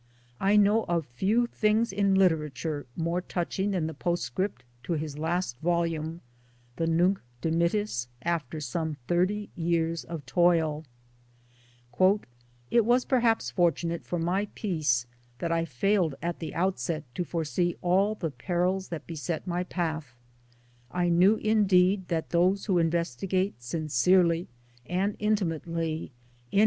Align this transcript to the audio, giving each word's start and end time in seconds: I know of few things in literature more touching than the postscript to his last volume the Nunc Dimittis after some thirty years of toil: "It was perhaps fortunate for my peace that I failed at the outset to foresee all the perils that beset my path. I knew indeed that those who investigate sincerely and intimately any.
I 0.39 0.55
know 0.55 0.85
of 0.85 1.05
few 1.05 1.45
things 1.45 1.93
in 1.93 2.15
literature 2.15 2.87
more 2.95 3.21
touching 3.21 3.69
than 3.69 3.85
the 3.85 3.93
postscript 3.93 4.63
to 4.81 4.93
his 4.93 5.19
last 5.19 5.59
volume 5.59 6.21
the 6.77 6.87
Nunc 6.87 7.21
Dimittis 7.41 8.07
after 8.23 8.59
some 8.59 8.95
thirty 9.07 9.51
years 9.55 10.03
of 10.03 10.25
toil: 10.25 10.85
"It 12.71 12.83
was 12.83 13.05
perhaps 13.05 13.51
fortunate 13.51 14.03
for 14.03 14.17
my 14.17 14.47
peace 14.55 15.05
that 15.37 15.51
I 15.51 15.65
failed 15.65 16.15
at 16.19 16.39
the 16.39 16.55
outset 16.55 17.03
to 17.13 17.23
foresee 17.23 17.75
all 17.83 18.15
the 18.15 18.31
perils 18.31 18.87
that 18.87 19.05
beset 19.05 19.45
my 19.45 19.63
path. 19.63 20.15
I 20.89 21.09
knew 21.09 21.35
indeed 21.35 22.07
that 22.07 22.31
those 22.31 22.65
who 22.65 22.79
investigate 22.79 23.61
sincerely 23.61 24.47
and 24.83 25.15
intimately 25.19 26.11
any. 26.51 26.59